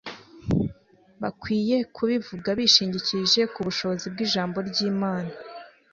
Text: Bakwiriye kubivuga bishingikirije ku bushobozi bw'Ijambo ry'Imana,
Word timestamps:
Bakwiriye 1.21 1.77
kubivuga 1.95 2.47
bishingikirije 2.59 3.41
ku 3.53 3.59
bushobozi 3.67 4.05
bw'Ijambo 4.13 4.57
ry'Imana, 4.69 5.31